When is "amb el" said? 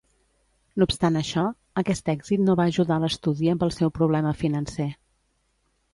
3.55-3.75